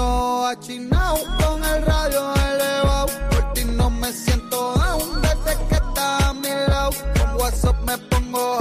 Achinados, 0.00 1.20
con 1.38 1.62
el 1.64 1.84
radio 1.84 2.34
elevado. 2.34 3.06
Por 3.30 3.52
ti 3.52 3.64
no 3.64 3.90
me 3.90 4.10
siento 4.12 4.74
down 4.74 5.20
desde 5.20 5.52
que 5.68 5.74
estás 5.74 6.22
a 6.22 6.32
mi 6.32 6.48
lado. 6.68 6.90
Con 7.18 7.40
WhatsApp 7.40 7.76
me 7.86 7.98
pongo 7.98 8.59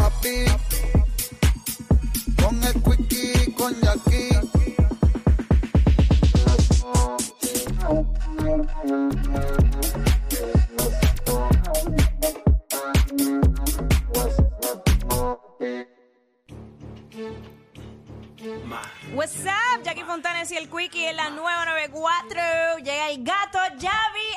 What's 19.13 19.43
up, 19.45 19.83
Jackie 19.83 20.03
Fontanes 20.03 20.49
y 20.51 20.57
el 20.57 20.69
Quickie 20.69 21.07
en 21.09 21.17
la 21.17 21.29
994. 21.29 22.77
Llega 22.77 23.09
el 23.09 23.21
gato 23.23 23.59
Javi. 23.59 24.29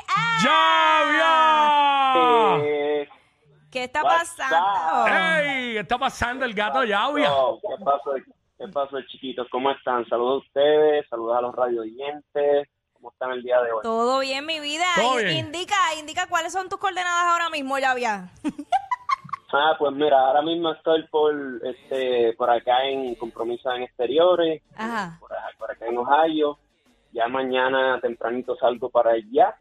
¡Ah! 0.43 1.39
Eh, 2.61 3.07
¿Qué 3.71 3.85
está 3.85 4.03
What's 4.03 4.35
pasando? 4.37 5.07
¡Ey! 5.07 5.77
Está 5.77 5.97
pasando 5.97 6.43
el 6.45 6.53
gato 6.53 6.83
Llavia. 6.83 7.31
oh, 7.33 7.59
¿Qué 7.61 7.83
pasó? 7.83 8.11
¿Qué 8.57 8.67
pasó, 8.67 9.01
chiquitos? 9.09 9.47
¿Cómo 9.49 9.71
están? 9.71 10.05
Saludos 10.09 10.43
a 10.43 10.47
ustedes, 10.47 11.07
saludos 11.09 11.37
a 11.37 11.41
los 11.41 11.55
radio 11.55 11.81
oyentes. 11.81 12.67
¿Cómo 12.93 13.09
están 13.11 13.31
el 13.31 13.41
día 13.41 13.61
de 13.61 13.71
hoy? 13.71 13.79
Todo 13.83 14.19
bien, 14.19 14.45
mi 14.45 14.59
vida. 14.59 14.85
Todo 14.95 15.19
In- 15.21 15.25
bien. 15.27 15.45
Indica, 15.47 15.75
indica 15.97 16.27
cuáles 16.27 16.51
son 16.51 16.67
tus 16.69 16.77
coordenadas 16.79 17.25
ahora 17.25 17.49
mismo, 17.49 17.75
Javia. 17.81 18.29
Ah, 19.53 19.75
pues 19.77 19.93
mira, 19.93 20.19
ahora 20.19 20.41
mismo 20.41 20.71
estoy 20.71 21.03
por 21.07 21.31
este 21.63 22.33
por 22.33 22.49
acá 22.49 22.85
en 22.85 23.13
compromisos 23.15 23.71
en 23.75 23.83
exteriores, 23.83 24.63
Ajá. 24.75 25.17
por, 25.19 25.31
acá- 25.31 25.49
por 25.59 25.71
acá 25.71 25.85
en 25.87 25.97
Ohio. 25.97 26.57
Ya 27.11 27.27
mañana 27.27 27.99
tempranito 28.01 28.55
salgo 28.55 28.89
para 28.89 29.11
allá, 29.11 29.55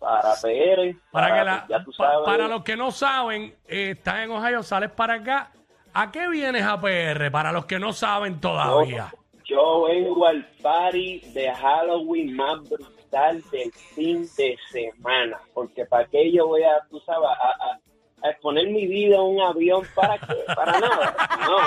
para 0.00 0.34
PR. 0.42 0.96
Para, 1.12 1.26
que 1.28 1.32
pues, 1.34 1.44
la- 1.44 1.66
ya 1.68 1.84
tú 1.84 1.92
pa- 1.96 1.96
sabes. 2.12 2.26
para 2.26 2.48
los 2.48 2.64
que 2.64 2.76
no 2.76 2.90
saben, 2.90 3.54
eh, 3.68 3.90
estás 3.96 4.16
en 4.24 4.30
Ohio, 4.32 4.62
sales 4.64 4.90
para 4.90 5.14
acá. 5.14 5.52
¿A 5.94 6.10
qué 6.10 6.28
vienes 6.28 6.64
a 6.64 6.80
PR? 6.80 7.30
Para 7.30 7.52
los 7.52 7.64
que 7.66 7.78
no 7.78 7.92
saben 7.92 8.40
todavía. 8.40 9.12
Yo 9.44 9.84
vengo 9.84 10.26
al 10.26 10.44
party 10.60 11.20
de 11.32 11.54
Halloween 11.54 12.34
más 12.34 12.68
brutal 12.68 13.40
del 13.52 13.72
fin 13.72 14.26
de 14.36 14.58
semana. 14.72 15.38
Porque 15.54 15.84
para 15.86 16.06
qué 16.08 16.32
yo 16.32 16.48
voy 16.48 16.64
a, 16.64 16.84
tú 16.90 16.98
sabes, 17.06 17.28
a, 17.28 17.32
a- 17.72 17.78
a 18.22 18.30
exponer 18.30 18.66
mi 18.68 18.86
vida 18.86 19.18
a 19.18 19.22
un 19.22 19.40
avión 19.40 19.82
para 19.94 20.18
qué? 20.18 20.34
Para 20.54 20.78
nada. 20.80 21.16
No, 21.46 21.58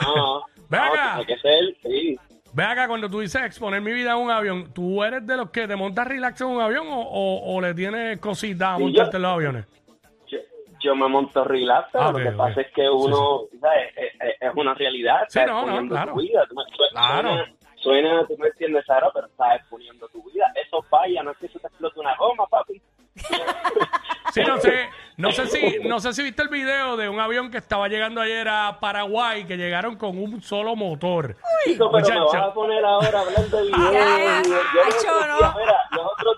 no, 0.00 0.14
no. 0.14 0.44
Ven 0.68 0.80
no, 0.80 0.92
tiene 0.92 1.26
que 1.26 1.38
ser, 1.38 1.60
sí. 1.82 2.18
Ve 2.52 2.64
acá, 2.64 2.88
cuando 2.88 3.08
tú 3.10 3.20
dices 3.20 3.42
exponer 3.42 3.80
mi 3.80 3.92
vida 3.92 4.12
en 4.12 4.18
un 4.18 4.30
avión, 4.30 4.72
¿tú 4.72 5.02
eres 5.04 5.26
de 5.26 5.36
los 5.36 5.50
que 5.50 5.68
te 5.68 5.76
montas 5.76 6.06
relax 6.06 6.40
en 6.40 6.46
un 6.48 6.60
avión 6.60 6.86
o, 6.88 7.00
o- 7.00 7.54
o 7.56 7.60
le 7.60 7.74
tienes 7.74 8.18
cositas 8.20 8.68
a 8.70 8.78
montarte 8.78 9.12
yo- 9.12 9.16
en 9.18 9.22
los 9.22 9.32
aviones? 9.32 9.66
Yo, 10.28 10.38
yo 10.80 10.96
me 10.96 11.08
monto 11.08 11.44
relax, 11.44 11.88
pero 11.92 12.04
Ah, 12.08 12.12
lo 12.12 12.18
que 12.18 12.30
pasa 12.32 12.60
es 12.62 12.72
que 12.72 12.88
uno, 12.88 13.42
¿sabes? 13.60 13.92
Es, 13.96 14.14
es- 14.20 14.36
es 14.40 14.50
una 14.56 14.74
realidad. 14.74 15.20
Sí, 15.28 15.38
estás 15.38 15.46
no, 15.54 15.66
no, 15.82 15.88
claro. 15.88 16.12
tu 16.14 16.20
vida. 16.20 16.44
Tú 16.48 16.54
me- 16.54 16.64
su- 16.64 16.82
Claro. 16.92 17.28
Suena, 17.28 17.54
suena, 17.76 18.26
tú 18.26 18.36
me 18.38 18.48
entiendes, 18.48 18.84
Sara, 18.86 19.08
pero 19.14 19.26
estás 19.26 19.56
exponiendo 19.56 20.08
tu 20.08 20.22
vida. 20.30 20.46
Eso 20.66 20.82
falla, 20.82 21.22
no 21.22 21.30
es 21.32 21.38
que 21.38 21.48
se 21.48 21.58
te 21.58 21.66
explote 21.66 22.00
una 22.00 22.16
goma, 22.16 22.46
papi. 22.46 22.80
Sí, 24.32 24.42
no 24.46 24.58
sé, 24.58 24.87
no 25.18 25.32
sé 25.32 25.46
si, 25.48 25.78
no 25.80 25.98
sé 25.98 26.12
si 26.12 26.22
viste 26.22 26.42
el 26.42 26.48
video 26.48 26.96
de 26.96 27.08
un 27.08 27.18
avión 27.18 27.50
que 27.50 27.58
estaba 27.58 27.88
llegando 27.88 28.20
ayer 28.20 28.48
a 28.48 28.78
Paraguay, 28.80 29.44
que 29.46 29.56
llegaron 29.56 29.96
con 29.96 30.16
un 30.16 30.40
solo 30.40 30.76
motor. 30.76 31.36
Chico, 31.64 31.90
pero 31.90 32.08
me 32.08 32.20
vas 32.20 32.34
a 32.34 32.54
poner 32.54 32.84
ahora 32.84 33.18
a 33.18 33.22
hablar 33.22 33.44
de 33.48 33.62
video. 33.62 33.92
Ya, 33.92 33.98
ya. 33.98 34.42
Yo 34.42 34.50
Ay, 34.84 34.92
los 34.92 35.02
yo 35.02 35.54
mira, 35.58 35.76
los 35.90 36.06
otros 36.06 36.37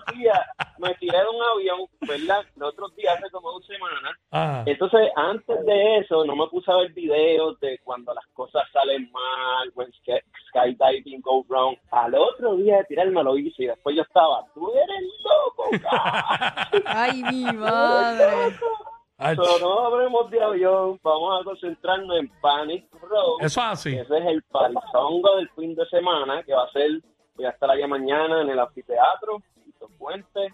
me 0.81 0.93
tiré 0.95 1.17
de 1.17 1.27
un 1.29 1.41
avión, 1.41 1.79
¿verdad? 2.01 2.43
Los 2.55 2.69
otros 2.73 2.95
días, 2.95 3.15
hace 3.17 3.29
como 3.31 3.51
dos 3.51 3.65
semanas. 3.65 4.17
Ah, 4.31 4.63
Entonces, 4.65 5.09
antes 5.15 5.65
de 5.65 5.97
eso, 5.99 6.25
no 6.25 6.35
me 6.35 6.47
puse 6.47 6.71
a 6.71 6.75
ver 6.77 6.91
videos 6.93 7.59
de 7.59 7.79
cuando 7.83 8.13
las 8.13 8.25
cosas 8.33 8.63
salen 8.73 9.09
mal, 9.11 9.71
when 9.75 9.91
sky- 9.93 10.21
skydiving 10.49 11.21
go 11.21 11.43
wrong. 11.47 11.75
Al 11.91 12.15
otro 12.15 12.55
día 12.55 12.77
de 12.77 12.83
tirarme 12.85 13.23
lo 13.23 13.37
hice 13.37 13.63
y 13.63 13.67
después 13.67 13.95
yo 13.95 14.01
estaba, 14.01 14.45
tú 14.53 14.69
eres 14.71 15.03
loco. 15.23 15.69
Ay, 16.85 17.23
mi 17.23 17.43
madre. 17.53 18.55
Pero 19.17 19.43
no 19.59 19.79
hablemos 19.85 20.31
de 20.31 20.41
avión, 20.43 20.99
vamos 21.03 21.39
a 21.39 21.43
concentrarnos 21.43 22.17
en 22.17 22.27
Panic 22.41 22.87
Row. 23.01 23.37
eso 23.39 23.45
es 23.61 23.67
así. 23.67 23.95
Ese 23.95 24.17
es 24.17 24.25
el 24.25 24.41
parizongo 24.43 25.35
del 25.35 25.47
fin 25.49 25.75
de 25.75 25.85
semana 25.89 26.41
que 26.43 26.53
va 26.53 26.63
a 26.63 26.71
ser, 26.71 26.89
voy 27.35 27.45
a 27.45 27.49
estar 27.51 27.69
allá 27.69 27.85
mañana 27.87 28.41
en 28.41 28.49
el 28.49 28.59
anfiteatro, 28.59 29.41
Puente, 29.97 30.51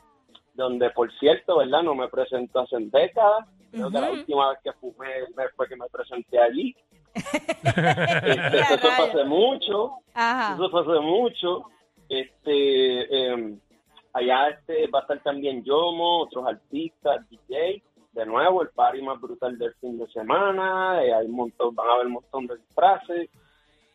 donde 0.57 0.89
por 0.89 1.11
cierto, 1.19 1.57
¿verdad? 1.59 1.83
No 1.83 1.95
me 1.95 2.09
presento 2.09 2.59
hace 2.59 2.75
décadas. 2.79 3.47
Creo 3.71 3.91
que 3.91 3.99
la 4.01 4.11
última 4.11 4.49
vez 4.49 4.59
que 4.63 4.73
fumé 4.73 5.07
fue 5.55 5.67
que 5.67 5.75
me 5.75 5.85
presenté 5.87 6.39
allí. 6.39 6.75
Este, 7.17 8.59
eso 8.59 8.77
fue 8.77 9.07
hace 9.07 9.23
mucho, 9.23 9.91
Ajá. 10.13 10.53
eso 10.55 10.69
fue 10.69 10.81
hace 10.81 10.99
mucho. 11.01 11.63
Este, 12.09 13.33
eh, 13.33 13.55
allá 14.13 14.49
este 14.49 14.87
va 14.87 14.99
a 14.99 15.01
estar 15.03 15.19
también 15.23 15.63
Yomo, 15.63 16.21
otros 16.23 16.45
artistas, 16.47 17.27
DJ. 17.29 17.81
De 18.13 18.25
nuevo, 18.25 18.63
el 18.63 18.69
party 18.69 19.01
más 19.03 19.19
brutal 19.21 19.57
del 19.59 19.73
fin 19.75 19.97
de 19.99 20.07
semana. 20.07 21.03
eh, 21.03 21.13
hay 21.13 21.25
un 21.27 21.33
montón, 21.35 21.75
van 21.75 21.87
a 21.87 21.93
haber 21.93 22.07
un 22.07 22.13
montón 22.13 22.47
de 22.47 22.57
disfraces. 22.57 23.29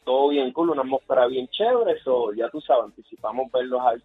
Todo 0.04 0.28
bien 0.28 0.52
cool, 0.52 0.70
una 0.70 0.82
atmósfera 0.82 1.26
bien 1.26 1.48
chévere. 1.48 1.92
Eso 1.98 2.32
ya 2.34 2.48
tú 2.50 2.60
sabes, 2.60 2.84
anticipamos 2.84 3.50
verlos 3.50 3.80
ahí. 3.84 3.98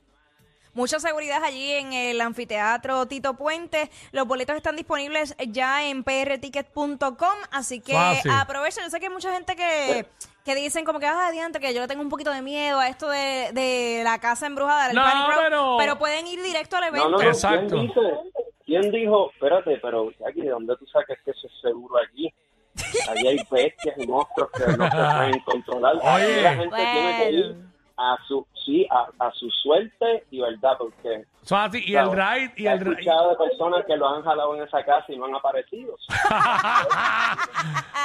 Mucha 0.78 1.00
seguridad 1.00 1.44
allí 1.44 1.72
en 1.74 1.92
el 1.92 2.22
anfiteatro 2.22 3.08
Tito 3.08 3.34
Puente. 3.34 3.90
Los 4.12 4.28
boletos 4.28 4.56
están 4.56 4.76
disponibles 4.76 5.36
ya 5.48 5.84
en 5.88 6.04
prticket.com, 6.04 7.38
así 7.52 7.82
que 7.82 7.94
Fácil. 7.94 8.30
aprovechen. 8.32 8.84
Yo 8.84 8.90
sé 8.92 9.00
que 9.00 9.08
hay 9.08 9.12
mucha 9.12 9.34
gente 9.34 9.56
que, 9.56 10.06
que 10.46 10.54
dicen 10.54 10.86
como 10.86 11.00
que, 11.00 11.08
ah, 11.08 11.30
adiante, 11.30 11.60
que 11.60 11.74
yo 11.74 11.82
le 11.82 11.88
tengo 11.88 12.04
un 12.04 12.10
poquito 12.10 12.30
de 12.32 12.44
miedo 12.44 12.80
a 12.80 12.90
esto 12.90 13.10
de, 13.10 13.50
de 13.54 14.02
la 14.04 14.20
casa 14.20 14.46
embrujada, 14.46 14.86
del 14.90 14.96
No, 14.96 15.02
Panic 15.04 15.78
pero- 15.80 15.98
pueden 15.98 16.28
ir 16.28 16.44
directo 16.44 16.78
al 16.78 16.84
evento. 16.84 17.10
no, 17.10 17.18
no. 17.18 17.24
Exacto. 17.24 17.70
¿Quién, 17.76 17.88
dice, 17.88 18.02
¿Quién 18.64 18.92
dijo? 18.92 19.32
Espérate, 19.32 19.80
pero 19.82 20.12
aquí, 20.30 20.42
¿de 20.42 20.50
dónde 20.50 20.76
tú 20.78 20.86
sacas 20.86 21.18
que 21.26 21.32
eso 21.32 21.48
es 21.48 21.54
seguro 21.60 21.96
aquí? 22.08 22.32
Allí 23.10 23.28
hay 23.30 23.38
bestias 23.50 23.96
y 23.98 24.06
monstruos 24.06 24.52
que 24.52 24.78
no 24.78 24.86
se 24.86 24.96
pueden 25.18 25.40
controlar. 25.40 25.96
Oye. 26.04 26.42
la 26.44 26.54
gente 26.54 26.76
tiene 26.76 27.18
que 27.18 27.32
ir 27.32 27.46
Bueno. 27.56 27.68
A 27.98 28.18
su, 28.28 28.46
sí, 28.66 28.88
a, 28.92 29.08
a 29.26 29.32
su 29.32 29.50
suerte 29.50 30.26
y 30.32 30.40
verdad, 30.40 30.74
porque 30.78 31.26
así. 31.50 31.84
Y 31.86 31.96
el 31.96 32.12
ride, 32.12 32.54
y 32.58 32.68
he 32.68 32.72
el 32.72 32.80
ride. 32.80 32.92
escuchado 32.92 33.30
de 33.32 33.36
personas 33.38 33.86
que 33.88 33.98
lo 33.98 34.08
han 34.08 34.24
jalado 34.24 34.56
en 34.56 34.64
esa 34.64 34.84
casa 34.84 35.06
y 35.10 35.18
no 35.18 35.26
han 35.26 35.36
aparecido. 35.36 35.96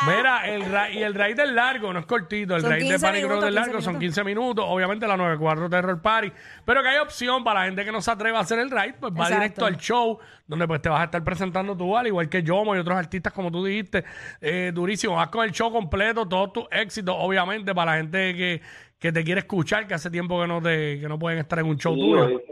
Mira, 0.06 0.48
el 0.48 0.64
ra- 0.70 0.90
y 0.90 1.02
el 1.02 1.14
ride 1.14 1.34
del 1.34 1.54
largo, 1.54 1.92
no 1.92 2.00
es 2.00 2.06
cortito. 2.06 2.56
El 2.56 2.62
Son 2.62 2.70
ride 2.70 2.80
de 2.84 2.90
15 2.90 3.06
Panic 3.06 3.22
Row 3.22 3.28
minutos, 3.30 3.44
del 3.44 3.54
15 3.54 3.66
largo 3.68 3.82
son 3.82 3.92
minutos. 3.98 4.14
15 4.16 4.24
minutos. 4.24 4.64
Obviamente 4.68 5.06
la 5.06 5.16
94 5.16 5.70
Terror 5.70 6.02
Party. 6.02 6.32
Pero 6.64 6.82
que 6.82 6.88
hay 6.88 6.98
opción 6.98 7.44
para 7.44 7.60
la 7.60 7.66
gente 7.66 7.84
que 7.84 7.92
no 7.92 8.00
se 8.00 8.10
atreve 8.10 8.36
a 8.36 8.40
hacer 8.40 8.58
el 8.58 8.70
ride, 8.70 8.94
pues 8.98 9.12
va 9.12 9.18
Exacto. 9.24 9.34
directo 9.36 9.66
al 9.66 9.76
show, 9.76 10.18
donde 10.46 10.66
pues 10.66 10.82
te 10.82 10.88
vas 10.88 11.00
a 11.00 11.04
estar 11.04 11.22
presentando 11.22 11.76
tú, 11.76 11.96
al 11.96 12.06
igual 12.06 12.28
que 12.28 12.42
Yomo 12.42 12.74
y 12.74 12.78
otros 12.78 12.96
artistas, 12.96 13.32
como 13.32 13.50
tú 13.52 13.64
dijiste. 13.64 14.04
Eh, 14.40 14.72
durísimo. 14.74 15.16
Vas 15.16 15.28
con 15.28 15.44
el 15.44 15.52
show 15.52 15.70
completo, 15.72 16.26
todos 16.26 16.52
tus 16.52 16.64
éxitos, 16.70 17.14
obviamente, 17.18 17.74
para 17.74 17.92
la 17.92 17.96
gente 17.98 18.34
que, 18.34 18.62
que 19.02 19.12
te 19.12 19.24
quiere 19.24 19.40
escuchar, 19.40 19.86
que 19.88 19.94
hace 19.94 20.10
tiempo 20.10 20.40
que 20.40 20.46
no 20.46 20.62
te, 20.62 21.00
que 21.00 21.08
no 21.08 21.18
pueden 21.18 21.40
estar 21.40 21.58
en 21.58 21.66
un 21.66 21.76
show 21.76 21.92
Sí, 21.94 22.00
tuyo. 22.00 22.22
voy, 22.28 22.42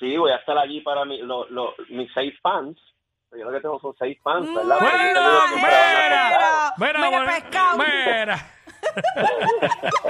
sí, 0.00 0.16
voy 0.16 0.32
a 0.32 0.36
estar 0.36 0.56
allí 0.58 0.80
para 0.80 1.04
mi, 1.04 1.18
lo- 1.18 1.46
lo- 1.50 1.74
mis 1.90 2.10
seis 2.14 2.34
fans. 2.42 2.78
Yo 3.30 3.44
lo 3.44 3.52
que 3.52 3.60
tengo 3.60 3.78
son 3.80 3.94
seis 3.98 4.16
fans, 4.22 4.46
¿verdad? 4.54 4.78
Una 4.80 4.92
mira, 4.92 6.72
mira, 6.78 7.00
Mira, 7.10 7.26
pescado. 7.26 7.78
mira. 7.78 8.50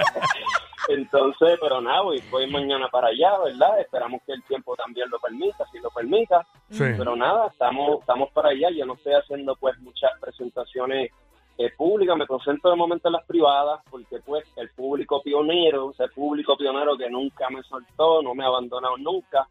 Entonces, 0.89 1.59
pero 1.61 1.81
nada, 1.81 2.03
voy, 2.03 2.23
voy 2.31 2.47
mañana 2.51 2.89
para 2.89 3.09
allá, 3.09 3.39
¿verdad? 3.45 3.81
Esperamos 3.81 4.21
que 4.27 4.33
el 4.35 4.43
tiempo 4.45 4.77
también 4.77 5.09
lo 5.09 5.19
permita, 5.19 5.65
si 5.73 5.79
lo 5.79 5.91
permita. 5.91 6.47
Sí. 6.71 6.85
Pero 6.99 7.17
nada, 7.17 7.47
estamos 7.49 8.01
estamos 8.01 8.31
para 8.33 8.51
allá. 8.51 8.69
Yo 8.71 8.85
no 8.85 8.93
estoy 8.95 9.15
haciendo 9.15 9.57
pues 9.57 9.79
muchas 9.79 10.11
presentaciones 10.21 11.11
eh, 11.59 11.71
públicas, 11.77 12.17
me 12.17 12.27
concentro 12.27 12.71
de 12.71 12.77
momento 12.77 13.09
en 13.09 13.12
las 13.12 13.25
privadas, 13.27 13.81
porque 13.91 14.19
pues 14.25 14.45
el 14.56 14.71
público 14.71 15.23
pionero, 15.23 15.91
ese 15.93 16.09
público 16.09 16.56
pionero 16.56 16.97
que 16.97 17.09
nunca 17.11 17.49
me 17.51 17.62
soltó, 17.62 18.23
no 18.23 18.35
me 18.35 18.45
ha 18.45 18.49
abandonado 18.49 18.97
nunca, 18.97 19.47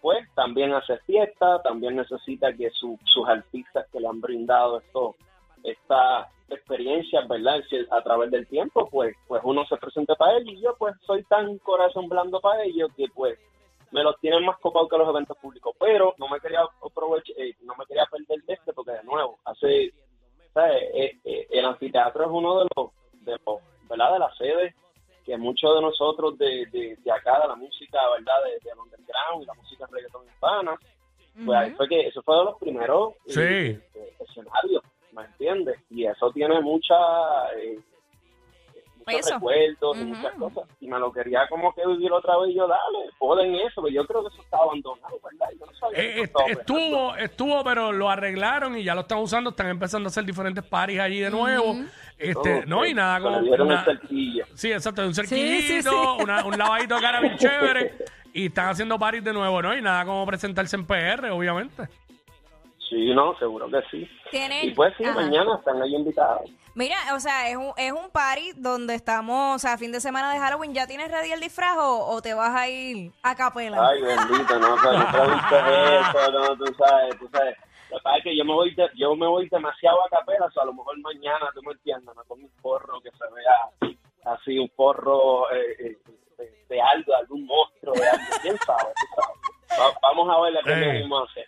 pues 0.00 0.28
también 0.34 0.72
hace 0.74 0.98
fiesta, 0.98 1.62
también 1.62 1.96
necesita 1.96 2.52
que 2.52 2.70
su- 2.70 2.98
sus 3.04 3.26
artistas 3.28 3.86
que 3.92 4.00
le 4.00 4.08
han 4.08 4.20
brindado 4.20 4.78
esto, 4.80 5.14
esta 5.62 6.28
experiencia, 6.50 7.22
¿verdad? 7.26 7.62
A 7.90 8.02
través 8.02 8.30
del 8.30 8.46
tiempo, 8.46 8.88
pues, 8.90 9.16
pues 9.26 9.40
uno 9.44 9.64
se 9.66 9.76
presenta 9.76 10.14
para 10.14 10.36
ellos 10.38 10.54
y 10.54 10.60
yo 10.60 10.74
pues 10.78 10.94
soy 11.06 11.22
tan 11.24 11.56
corazón 11.58 12.08
blando 12.08 12.40
para 12.40 12.64
ellos 12.64 12.90
que 12.96 13.06
pues 13.14 13.38
me 13.92 14.02
los 14.02 14.18
tienen 14.20 14.44
más 14.44 14.58
copados 14.58 14.88
que 14.90 14.98
los 14.98 15.08
eventos 15.08 15.38
públicos, 15.38 15.74
pero 15.78 16.14
no 16.18 16.28
me 16.28 16.40
quería 16.40 16.60
aprovechar, 16.84 17.34
eh, 17.38 17.54
no 17.62 17.74
me 17.78 17.86
quería 17.86 18.04
perder 18.10 18.42
de 18.44 18.54
este 18.54 18.72
porque 18.72 18.90
de 18.92 19.04
nuevo, 19.04 19.38
hace, 19.44 19.92
¿sabes? 20.54 20.82
Eh, 20.94 21.18
eh, 21.24 21.46
el 21.50 21.64
anfiteatro 21.66 22.24
es 22.24 22.30
uno 22.30 22.60
de 22.60 22.66
los, 22.76 22.90
de 23.24 23.32
los, 23.44 23.60
¿verdad? 23.88 24.12
De 24.14 24.18
las 24.20 24.36
sedes 24.38 24.74
que 25.24 25.36
muchos 25.38 25.74
de 25.74 25.80
nosotros 25.80 26.36
de, 26.38 26.66
de, 26.66 26.96
de 26.96 27.10
acá, 27.12 27.40
de 27.40 27.48
la 27.48 27.56
música, 27.56 27.98
¿verdad? 28.10 28.44
De, 28.44 28.50
de 28.68 28.78
underground 28.80 29.42
y 29.42 29.46
la 29.46 29.54
música 29.54 29.86
reggaetón 29.90 30.26
hispana, 30.26 30.78
pues 31.44 31.58
ahí 31.58 31.70
fue 31.72 31.88
que 31.88 32.00
eso 32.08 32.22
fue 32.22 32.36
de 32.38 32.44
los 32.44 32.58
primeros 32.58 33.14
eh, 33.26 33.30
Sí. 33.32 33.98
eh, 33.98 34.16
escenarios, 34.20 34.82
¿me 35.12 35.24
entiendes? 35.24 35.78
Y 35.90 36.04
eso 36.06 36.30
tiene 36.32 36.60
mucha, 36.60 36.94
eh, 37.56 37.78
muchos 39.06 39.22
Peso. 39.22 39.34
recuerdos 39.34 39.96
muchas 39.98 40.32
cosas. 40.34 40.64
Y 40.80 40.88
me 40.88 40.98
lo 40.98 41.12
quería 41.12 41.46
como 41.48 41.74
que 41.74 41.86
vivir 41.86 42.12
otra 42.12 42.36
vez 42.38 42.50
y 42.50 42.54
yo, 42.56 42.66
dale, 42.66 43.10
joden 43.18 43.54
eso, 43.56 43.82
pero 43.82 43.88
yo 43.88 44.06
creo 44.06 44.22
que 44.22 44.28
eso 44.34 44.42
está 44.42 44.58
abandonado, 44.58 45.18
¿verdad? 45.22 45.46
Yo 45.58 45.66
no 45.66 45.72
sabía 45.74 45.98
Eh, 45.98 46.14
que 46.14 46.20
est- 46.22 46.34
eso 46.48 46.60
estuvo, 46.60 47.16
estuvo, 47.16 47.64
pero 47.64 47.92
lo 47.92 48.10
arreglaron 48.10 48.76
y 48.78 48.84
ya 48.84 48.94
lo 48.94 49.02
están 49.02 49.18
usando. 49.18 49.50
Están 49.50 49.68
empezando 49.68 50.06
a 50.06 50.10
hacer 50.10 50.24
diferentes 50.24 50.64
paris 50.64 50.98
allí 51.00 51.20
de 51.20 51.30
nuevo. 51.30 51.76
Este, 52.18 52.58
Ok. 52.60 52.66
no, 52.66 52.86
y 52.86 52.94
nada 52.94 53.20
como. 53.20 53.38
una- 53.38 53.84
sí, 54.54 54.72
exacto, 54.72 55.02
un 55.02 55.14
sí, 55.14 55.26
cerquillito, 55.26 55.90
sí. 55.90 56.22
una- 56.22 56.44
un 56.44 56.56
lavadito 56.56 56.94
de 56.96 57.00
cara 57.00 57.20
bien 57.20 57.36
chévere. 57.38 57.94
Y 58.32 58.46
están 58.46 58.68
haciendo 58.70 58.98
paris 58.98 59.22
de 59.22 59.32
nuevo, 59.32 59.62
¿no? 59.62 59.76
Y 59.76 59.80
nada 59.80 60.04
como 60.04 60.26
presentarse 60.26 60.74
en 60.74 60.84
PR, 60.86 61.30
obviamente. 61.30 61.84
Sí, 62.94 63.12
no, 63.12 63.36
seguro 63.40 63.68
que 63.68 63.82
sí. 63.90 64.08
Tienen- 64.30 64.66
Y 64.66 64.70
pues 64.70 64.94
sí, 64.96 65.04
Ajá. 65.04 65.16
mañana 65.16 65.56
están 65.56 65.82
ahí 65.82 65.96
invitados. 65.96 66.48
Mira, 66.76 66.96
o 67.14 67.18
sea, 67.18 67.48
es 67.50 67.56
un, 67.56 67.72
es 67.76 67.90
un 67.90 68.08
party 68.10 68.52
donde 68.54 68.94
estamos, 68.94 69.56
o 69.56 69.58
sea, 69.58 69.76
fin 69.76 69.90
de 69.90 70.00
semana 70.00 70.32
de 70.32 70.38
Halloween. 70.38 70.74
¿Ya 70.74 70.86
tienes 70.86 71.10
ready 71.10 71.32
el 71.32 71.40
disfraz 71.40 71.76
o, 71.76 72.06
o 72.06 72.22
te 72.22 72.34
vas 72.34 72.54
a 72.54 72.68
ir 72.68 73.10
a 73.24 73.34
capela? 73.34 73.88
Ay, 73.88 74.00
bendito, 74.00 74.58
no, 74.60 74.76
pero 74.80 74.98
no 74.98 75.06
preguntes 75.10 76.06
eso, 76.06 76.32
no, 76.32 76.56
tú 76.56 76.72
sabes, 76.78 77.18
tú 77.18 77.28
sabes. 77.32 77.56
Lo 77.90 77.96
que 77.98 78.02
pasa 78.04 78.16
es 78.18 78.22
que 78.24 78.36
yo 78.36 78.44
me 78.44 78.52
voy, 78.54 78.72
de- 78.76 78.90
yo 78.94 79.16
me 79.16 79.26
voy 79.26 79.48
demasiado 79.48 79.98
a 80.04 80.08
capela, 80.08 80.46
o 80.46 80.50
sea, 80.52 80.62
a 80.62 80.66
lo 80.66 80.74
mejor 80.74 80.96
mañana, 81.00 81.50
tú 81.52 81.62
me 81.62 81.72
entiendes, 81.72 82.14
me 82.16 82.22
pongo 82.24 82.44
un 82.44 82.52
forro 82.62 83.00
que 83.00 83.10
se 83.10 83.24
vea 83.34 83.96
así, 84.34 84.56
un 84.58 84.70
forro 84.76 85.50
eh, 85.52 85.76
eh, 85.80 85.98
de, 86.38 86.64
de 86.68 86.80
algo, 86.80 87.10
de 87.12 87.16
algún 87.18 87.44
monstruo, 87.44 87.92
de 87.94 88.08
algo, 88.08 88.24
quién 88.40 88.56
sabe, 88.58 88.92
tú 88.94 89.06
sabes. 89.20 89.38
Va- 89.80 89.98
vamos 90.02 90.28
a 90.32 90.40
ver 90.42 90.52
lo 90.52 90.62
que 90.62 90.72
Eh. 90.72 90.92
venimos 90.92 91.20
a 91.20 91.30
hacer. 91.32 91.43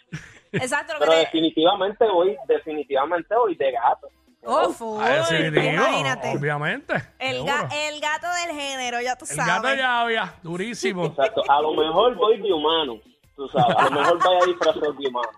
Exacto, 0.52 0.92
lo 0.94 0.98
que 1.00 1.04
Pero 1.06 1.12
te... 1.12 1.18
definitivamente 1.20 2.04
voy, 2.06 2.36
definitivamente 2.48 3.34
voy 3.34 3.54
de 3.56 3.72
gato. 3.72 4.08
Oh, 4.48 4.70
full, 4.72 5.02
imagínate. 5.02 6.36
obviamente. 6.38 6.94
El, 7.18 7.42
ga- 7.44 7.68
el 7.88 8.00
gato 8.00 8.26
del 8.44 8.56
género, 8.56 9.00
ya 9.00 9.16
tú 9.16 9.24
El 9.28 9.34
sabes. 9.36 9.54
gato 9.62 9.74
ya 9.74 10.00
había, 10.02 10.34
durísimo. 10.42 11.06
Exacto, 11.06 11.42
a 11.48 11.60
lo 11.62 11.74
mejor 11.74 12.14
voy 12.14 12.40
de 12.40 12.52
humano, 12.52 13.00
tú 13.34 13.48
sabes, 13.48 13.76
a 13.76 13.84
lo 13.84 13.90
mejor 13.90 14.18
vaya 14.24 14.46
disfrazado 14.46 14.92
de 14.92 15.08
humano. 15.08 15.28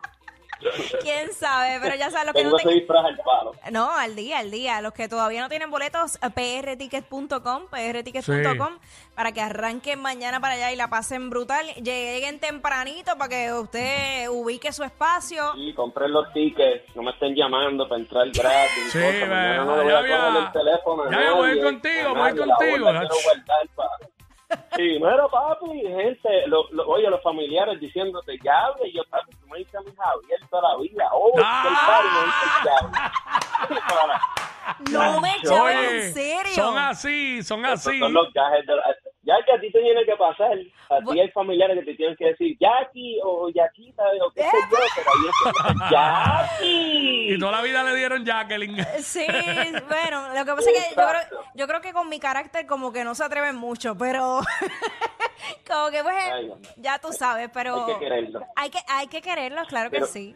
¿Quién 1.02 1.32
sabe? 1.32 1.78
Pero 1.81 1.94
ya 1.96 2.10
sabes, 2.10 2.26
los 2.26 2.34
que 2.34 2.44
no 2.44 2.50
Tengo 2.50 2.58
tengan... 2.58 2.75
disfraz 2.75 3.05
al 3.05 3.16
palo. 3.19 3.52
No, 3.70 3.90
al 3.93 4.16
día, 4.16 4.38
al 4.38 4.50
día. 4.50 4.81
Los 4.81 4.93
que 4.93 5.08
todavía 5.08 5.40
no 5.40 5.49
tienen 5.49 5.70
boletos, 5.70 6.19
eh, 6.22 6.31
prticket.com, 6.31 7.66
prticket.com, 7.70 8.78
para 9.14 9.32
que 9.32 9.40
arranquen 9.40 10.00
mañana 10.00 10.40
para 10.40 10.55
allá 10.55 10.72
y 10.72 10.76
la 10.76 10.88
pasen 10.88 11.31
brutal. 11.31 11.66
Lleguen 11.76 12.40
tempranito 12.40 13.16
para 13.16 13.28
que 13.28 13.52
usted 13.52 14.28
ubique 14.28 14.72
su 14.72 14.84
espacio. 14.84 15.52
Sí, 15.55 15.72
compré 15.75 16.08
los 16.08 16.32
tickets, 16.32 16.94
no 16.96 17.02
me 17.02 17.10
estén 17.12 17.34
llamando 17.34 17.88
para 17.88 18.00
entrar 18.00 18.28
gratis. 18.31 18.93
Sí, 18.93 18.99
cosas, 18.99 19.28
mañana 19.28 19.64
no 19.64 19.76
le 19.76 19.82
voy 19.82 19.90
ya 19.93 19.96
a 19.96 19.99
había- 20.28 20.38
el 20.46 20.52
teléfono 20.52 21.10
ya 21.10 21.20
ya 21.22 21.32
voy 21.32 21.49
a 21.49 21.52
ir 21.52 21.58
nadie, 21.58 21.62
contigo, 21.81 22.14
voy 22.14 22.28
a 22.28 22.99
Sí, 24.77 24.99
mira 25.00 25.29
papi, 25.29 25.81
gente, 25.83 26.47
lo, 26.47 26.67
lo- 26.71 26.87
oye, 26.89 27.11
los 27.11 27.23
familiares 27.23 27.79
diciéndote, 27.81 28.39
ya 28.43 28.67
hable, 28.67 28.89
y 28.89 28.93
yo 28.95 29.03
papi, 29.11 29.31
tú 29.37 29.47
me 29.49 29.59
dices 29.59 29.75
a 29.75 29.81
mi 29.83 29.91
Javier 29.95 30.41
toda 30.49 30.71
la 30.71 30.77
vida, 30.81 31.09
oh, 31.12 31.33
Ah. 31.43 31.62
que 31.62 31.69
el 31.69 31.75
party 31.87 32.09
me 32.15 33.75
dice. 33.75 34.93
No 34.93 35.21
me 35.21 35.35
chaves, 35.43 35.93
en 36.06 36.15
serio. 36.15 36.55
son 36.55 36.79
así, 36.79 37.43
son 37.43 37.65
así. 37.67 37.99
son 37.99 38.12
los 38.12 38.33
gajes 38.33 38.67
de 38.67 38.77
la- 38.77 38.97
Ya 39.29 39.35
que 39.45 39.53
a 39.53 39.61
ti 39.61 39.71
te 39.71 39.83
tiene 39.83 40.07
que 40.07 40.17
pasar, 40.17 40.57
a 40.89 41.01
Bu- 41.01 41.13
ti 41.13 41.21
hay 41.21 41.29
familiares 41.33 41.79
que 41.79 41.85
te 41.85 41.95
tienen 41.97 42.17
que 42.17 42.25
decir 42.29 42.57
Jackie 42.59 43.19
o 43.23 43.51
Yaquita 43.51 44.03
o 44.25 44.31
qué 44.31 44.41
sé 44.41 44.57
yo, 44.71 44.79
pero 44.97 45.11
ahí 45.13 45.29
es 45.29 45.83
que 45.83 45.95
Jackie. 45.95 47.35
Y 47.35 47.39
toda 47.39 47.53
la 47.53 47.61
vida 47.61 47.83
le 47.85 47.95
dieron 47.95 48.25
Jacqueline. 48.25 48.83
Sí, 49.01 49.27
bueno, 49.89 50.29
lo 50.35 50.45
que 50.47 50.53
pasa 50.55 50.71
es 50.71 50.89
que 50.89 50.95
yo 50.95 51.07
creo, 51.07 51.43
yo 51.55 51.67
creo 51.69 51.81
que 51.83 51.93
con 51.93 52.09
mi 52.09 52.19
carácter 52.19 52.67
como 52.67 52.91
que 52.91 53.05
no 53.05 53.15
se 53.15 53.23
atreven 53.23 53.55
mucho, 53.57 53.95
pero 53.99 54.41
como 55.69 55.91
que 55.91 56.03
pues 56.03 56.17
Ay, 56.33 56.51
ya 56.79 56.99
tú 56.99 57.13
sabes, 57.13 57.51
pero 57.53 57.85
Hay 57.87 57.93
que 57.95 57.99
quererlo. 58.01 58.41
hay 58.57 58.71
que, 58.71 58.79
hay 58.89 59.07
que 59.09 59.21
quererlos, 59.21 59.69
claro 59.69 59.91
que 59.91 60.05
sí. 60.07 60.35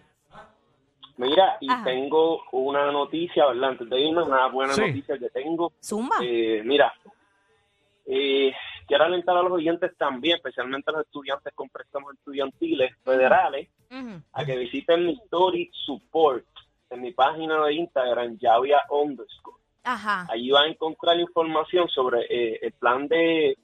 Mira, 1.16 1.56
y 1.60 1.70
Ajá. 1.70 1.84
tengo 1.84 2.42
una 2.52 2.90
noticia, 2.92 3.46
¿verdad? 3.46 3.70
Antes 3.70 3.88
de 3.88 4.00
irnos, 4.00 4.26
una 4.28 4.48
buena 4.48 4.74
Sí. 4.74 4.80
noticia 4.82 5.18
que 5.18 5.28
tengo. 5.30 5.72
Zumba. 5.82 6.16
Eh, 6.22 6.62
mira, 6.64 6.92
eh, 8.06 8.52
quiero 8.86 9.04
alentar 9.04 9.36
a 9.36 9.42
los 9.42 9.52
oyentes 9.52 9.96
también, 9.96 10.36
especialmente 10.36 10.90
a 10.90 10.94
los 10.94 11.06
estudiantes 11.06 11.52
con 11.54 11.68
préstamos 11.68 12.14
estudiantiles 12.14 12.92
federales, 13.04 13.68
a 14.32 14.44
que 14.44 14.56
visiten 14.56 15.06
mi 15.06 15.12
story 15.24 15.70
support 15.84 16.44
en 16.90 17.00
mi 17.02 17.12
página 17.12 17.62
de 17.64 17.74
Instagram, 17.74 18.38
Javia 18.40 18.80
underscore. 18.90 19.60
Ajá. 19.84 20.26
Allí 20.30 20.50
va 20.50 20.62
a 20.62 20.66
encontrar 20.68 21.18
información 21.18 21.88
sobre 21.88 22.20
eh, 22.30 22.58
el 22.62 22.72
plan 22.72 23.08
de 23.08 23.56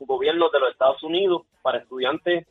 gobierno 0.00 0.48
de 0.50 0.60
los 0.60 0.70
Estados 0.72 1.02
Unidos 1.02 1.42
para 1.62 1.78
estudiantes 1.78 2.46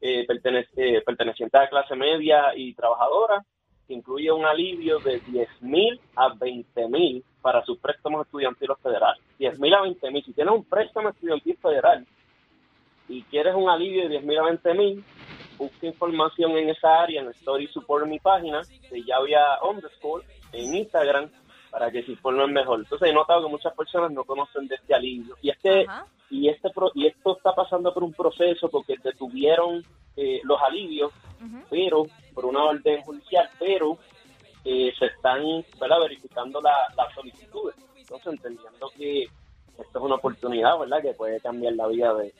eh, 0.00 0.26
pertene- 0.26 0.66
eh, 0.76 1.00
pertenecientes 1.04 1.60
a 1.60 1.68
clase 1.68 1.94
media 1.96 2.54
y 2.56 2.74
trabajadora, 2.74 3.44
que 3.86 3.94
incluye 3.94 4.30
un 4.30 4.44
alivio 4.44 4.98
de 5.00 5.18
10 5.20 5.48
mil 5.62 6.00
a 6.16 6.28
20 6.34 6.88
mil 6.88 7.24
para 7.40 7.64
sus 7.64 7.78
préstamos 7.78 8.24
estudiantiles 8.26 8.76
federales. 8.82 9.11
10 9.42 9.58
mil 9.58 9.74
a 9.74 9.80
20 9.82 10.10
mil. 10.12 10.24
Si 10.24 10.32
tienes 10.32 10.54
un 10.54 10.64
préstamo 10.64 11.08
estudiantil 11.08 11.56
federal 11.58 12.06
y 13.08 13.22
quieres 13.24 13.54
un 13.56 13.68
alivio 13.68 14.02
de 14.04 14.08
10 14.10 14.24
mil 14.24 14.38
a 14.38 14.44
20 14.44 14.74
mil, 14.74 15.04
busca 15.58 15.86
información 15.86 16.52
en 16.52 16.68
esa 16.70 17.00
área 17.02 17.20
en 17.22 17.28
Story 17.30 17.66
Support 17.68 18.04
en 18.04 18.10
mi 18.10 18.18
página 18.20 18.60
de 18.90 19.02
Javia 19.02 19.40
underscore 19.68 20.24
en 20.52 20.74
Instagram 20.76 21.28
para 21.70 21.90
que 21.90 22.02
se 22.04 22.12
informen 22.12 22.52
mejor. 22.52 22.80
Entonces 22.80 23.08
he 23.10 23.12
notado 23.12 23.42
que 23.44 23.50
muchas 23.50 23.74
personas 23.74 24.12
no 24.12 24.24
conocen 24.24 24.68
de 24.68 24.76
este 24.76 24.94
alivio. 24.94 25.34
Y 25.42 25.50
este 25.50 25.86
Ajá. 25.88 26.06
y 26.30 26.48
este 26.48 26.70
y 26.94 27.06
esto 27.08 27.36
está 27.36 27.52
pasando 27.54 27.92
por 27.92 28.04
un 28.04 28.12
proceso 28.12 28.68
porque 28.68 28.94
detuvieron 29.02 29.82
eh, 30.16 30.40
los 30.44 30.60
alivios, 30.62 31.10
pero 31.68 32.04
por 32.34 32.44
una 32.44 32.62
orden 32.64 33.02
judicial, 33.02 33.48
pero 33.58 33.98
eh, 34.64 34.92
se 34.98 35.06
están 35.06 35.42
¿verdad? 35.80 35.98
verificando 36.00 36.60
la- 36.60 36.86
las 36.96 37.12
solicitudes. 37.14 37.74
Entendiendo 38.24 38.90
que 38.96 39.22
esto 39.22 39.98
es 39.98 40.04
una 40.04 40.16
oportunidad, 40.16 40.78
¿verdad? 40.78 41.02
Que 41.02 41.14
puede 41.14 41.40
cambiar 41.40 41.74
la 41.74 41.86
vida 41.86 42.14
de, 42.14 42.32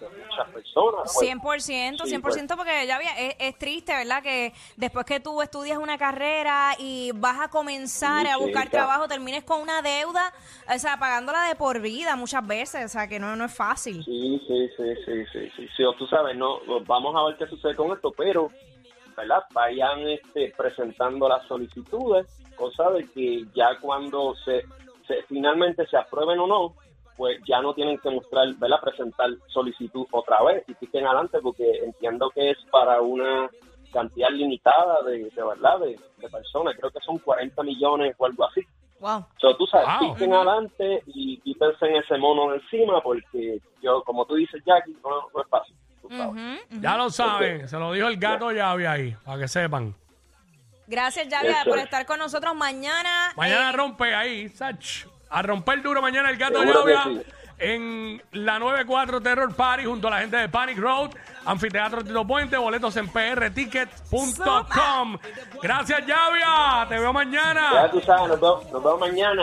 muchas 0.00 0.48
personas. 0.52 1.12
Pues, 1.14 1.30
100%, 1.30 2.04
Sí, 2.04 2.16
100% 2.16 2.56
porque 2.56 2.86
ya 2.86 2.96
había, 2.96 3.18
es, 3.18 3.36
es 3.38 3.58
triste, 3.58 3.92
¿verdad? 3.92 4.22
Que 4.22 4.52
después 4.76 5.06
que 5.06 5.20
tú 5.20 5.40
estudias 5.42 5.78
una 5.78 5.98
carrera 5.98 6.72
y 6.78 7.12
vas 7.14 7.40
a 7.40 7.48
comenzar 7.48 8.26
Sí, 8.26 8.32
a 8.32 8.36
buscar 8.36 8.68
trabajo, 8.70 9.08
termines 9.08 9.44
con 9.44 9.60
una 9.60 9.82
deuda, 9.82 10.32
o 10.74 10.78
sea, 10.78 10.98
pagándola 10.98 11.48
de 11.48 11.54
por 11.54 11.80
vida 11.80 12.16
muchas 12.16 12.46
veces, 12.46 12.84
o 12.84 12.88
sea, 12.88 13.08
que 13.08 13.18
no, 13.18 13.34
no 13.36 13.44
es 13.44 13.54
fácil. 13.54 14.04
Sí, 14.04 14.40
sí, 14.46 14.68
sí, 14.76 14.94
sí, 15.04 15.50
sí, 15.56 15.68
sí, 15.76 15.84
tú 15.98 16.06
sabes, 16.06 16.36
no, 16.36 16.60
vamos 16.86 17.14
a 17.16 17.24
ver 17.28 17.36
qué 17.36 17.46
sucede 17.46 17.74
con 17.74 17.92
esto, 17.92 18.12
pero, 18.16 18.48
¿verdad? 19.16 19.44
Vayan 19.52 20.00
este, 20.08 20.52
presentando 20.56 21.28
las 21.28 21.46
solicitudes, 21.46 22.26
cosa 22.56 22.90
de 22.90 23.08
que 23.10 23.44
ya 23.54 23.78
cuando 23.80 24.34
se, 24.44 24.64
se 25.06 25.22
finalmente 25.24 25.86
se 25.86 25.96
aprueben 25.96 26.38
o 26.38 26.46
no, 26.46 26.74
pues 27.16 27.38
ya 27.46 27.60
no 27.60 27.74
tienen 27.74 27.98
que 27.98 28.10
mostrar, 28.10 28.46
¿verdad? 28.56 28.80
Presentar 28.82 29.30
solicitud 29.46 30.06
otra 30.10 30.42
vez 30.42 30.64
y 30.68 30.74
piquen 30.74 31.06
adelante 31.06 31.38
porque 31.42 31.64
entiendo 31.84 32.30
que 32.30 32.50
es 32.50 32.58
para 32.70 33.00
una 33.00 33.48
cantidad 33.92 34.30
limitada 34.30 35.02
de, 35.04 35.30
de 35.30 35.44
verdad, 35.44 35.78
de, 35.78 35.96
de 36.18 36.28
personas, 36.28 36.74
creo 36.76 36.90
que 36.90 36.98
son 37.00 37.18
40 37.18 37.62
millones 37.62 38.14
o 38.18 38.26
algo 38.26 38.44
así. 38.44 38.62
Wow. 38.98 39.24
So, 39.38 39.56
tú 39.56 39.66
sabes, 39.66 39.86
Wow. 40.00 40.14
piquen 40.14 40.32
adelante 40.32 41.02
y 41.06 41.38
quítense 41.42 41.86
en 41.86 41.96
ese 41.96 42.16
mono 42.18 42.50
de 42.50 42.56
encima 42.56 43.00
porque 43.02 43.58
yo, 43.80 44.02
como 44.02 44.24
tú 44.24 44.34
dices, 44.34 44.60
Jackie, 44.66 44.96
no, 45.04 45.28
no 45.34 45.42
es 45.42 45.48
fácil. 45.48 45.76
Ya 46.80 46.96
lo 46.96 47.08
saben, 47.10 47.68
se 47.68 47.78
lo 47.78 47.92
dijo 47.92 48.08
el 48.08 48.18
gato 48.18 48.52
ya 48.52 48.70
había 48.72 48.92
ahí, 48.92 49.16
para 49.24 49.38
que 49.38 49.48
sepan. 49.48 49.94
Gracias, 50.86 51.26
Javia, 51.30 51.62
Yes, 51.62 51.64
por 51.64 51.78
estar 51.78 52.04
con 52.06 52.18
nosotros 52.18 52.54
mañana. 52.54 53.32
Mañana 53.36 53.70
Eh, 53.70 53.72
rompe 53.72 54.14
ahí, 54.14 54.48
Sach. 54.48 55.06
A 55.30 55.42
romper 55.42 55.82
duro 55.82 56.00
mañana 56.02 56.30
el 56.30 56.36
gato 56.36 56.62
Llovia 56.62 57.02
sí. 57.04 57.22
en 57.58 58.22
la 58.32 58.58
94 58.58 59.20
Terror 59.20 59.54
Party 59.56 59.84
junto 59.84 60.08
a 60.08 60.12
la 60.12 60.20
gente 60.20 60.36
de 60.36 60.48
Panic 60.48 60.78
Road, 60.78 61.10
Anfiteatro 61.46 62.04
Tito 62.04 62.24
Puente, 62.26 62.56
boletos 62.56 62.96
en 62.96 63.08
prticket.com. 63.08 65.18
Gracias, 65.60 66.06
Llavia. 66.06 66.86
Te 66.88 66.94
veo 66.98 67.08
Ya 67.08 67.12
mañana. 67.12 67.90
tú 67.90 68.00
sabes, 68.02 68.28
nos 68.28 68.40
vemos, 68.40 68.64
nos 68.70 68.84
vemos 68.84 69.00
mañana. 69.00 69.42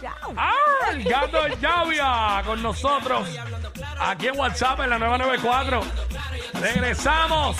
chao. 0.00 0.32
¡Ah! 0.36 0.52
El 0.92 1.02
gato 1.04 1.48
Llavia 1.60 2.42
con 2.46 2.62
nosotros. 2.62 3.28
Aquí 4.00 4.28
en 4.28 4.38
WhatsApp 4.38 4.80
en 4.80 4.90
la 4.90 4.98
994. 4.98 5.80
Regresamos. 6.60 7.56